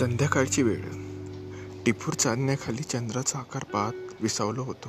[0.00, 0.82] संध्याकाळची वेळ.
[1.86, 4.88] टिपूर चांदण्याखाली चंद्राचा आकार पाहत विसावलो होतो.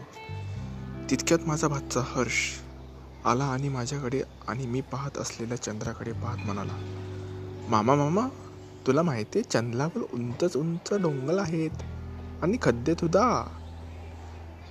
[1.09, 2.51] तितक्यात माझा भातचा हर्ष
[3.25, 6.77] आला आणि माझ्याकडे आणि मी पाहत असलेल्या चंद्राकडे पाहत म्हणाला
[7.69, 8.27] मामा मामा
[8.87, 11.71] तुला माहिती आहे चंद्रावर उंचच उंच डोंगल आहेत
[12.43, 13.47] आणि खड्डे सुद्धा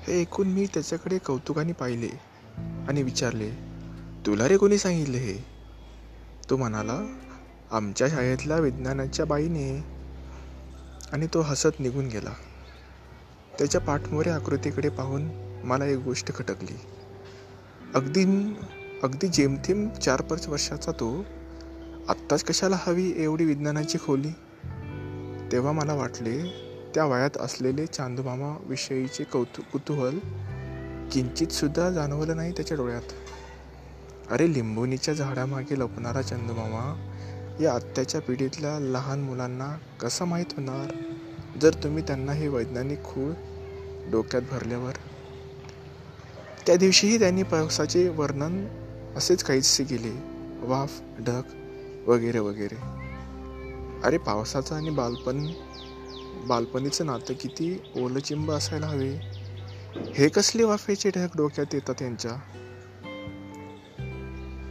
[0.09, 2.21] हे ऐकून मी त्याच्याकडे कौतुकाने पाहिले
[2.89, 3.51] आणि विचारले
[4.27, 5.45] तुला रे कोणी सांगितले हे?
[6.51, 7.17] तो म्हणाला
[7.71, 10.00] आमच्या शाळेतल्या विज्ञानाच्या बाईने
[11.13, 12.31] आणि तो हसत निघून गेला.
[13.59, 15.23] त्याच्या पाठमोऱ्या आकृतीकडे पाहून
[15.65, 16.81] मला एक गोष्ट खटकली.
[17.95, 18.55] अगदी
[19.03, 21.25] अगदी जेमतेम चार पाच वर्षाचा तो
[22.09, 24.31] आत्ताच कशाला हवी एवढी विज्ञानाची खोली?
[25.53, 26.43] तेव्हा मला वाटले
[26.95, 30.19] त्या वयात असलेले चांदूमामाविषयीचे कौतु कुतूहल
[31.13, 33.03] किंचितसुद्धा जाणवलं नाही त्याच्या डोळ्यात.
[34.31, 37.07] अरे लिंबोनीच्या झाडामागे लपणारा चंदमामा
[37.61, 40.93] या आत्ताच्या पिढीतल्या लहान मुलांना कसं माहीत होणार?
[41.63, 43.33] जर तुम्ही त्यांना हे वैज्ञानिक खूळ
[44.11, 44.93] डोक्यात भरल्यावर?
[46.67, 48.67] त्या दिवशीही त्यांनी पावसाचे वर्णन
[49.17, 50.13] असेच काहीसे केले.
[50.67, 51.43] वाफ ढग
[52.07, 52.77] वगैरे वगैरे.
[54.05, 55.53] अरे पावसाचं आणि बालपण
[56.47, 59.17] बालपणीचं नातं किती ओलचिंब असायला हवे.
[60.15, 62.41] हे कसले वाफेचे ढग डोक्यात येतात त्यांच्या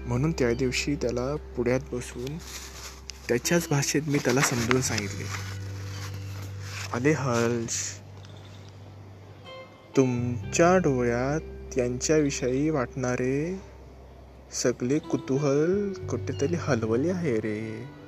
[0.07, 2.37] म्हणून त्या दिवशी त्याला पुढ्यात बसून
[3.29, 5.23] त्याच्याच भाषेत मी त्याला समजून सांगितले.
[6.93, 7.75] अरे हर्ष
[9.97, 11.41] तुमच्या डोळ्यात
[11.75, 13.59] त्यांच्याविषयी वाटणारे
[14.51, 17.98] सगळे कुतूहल कुठेतरी हलवले आहे रे.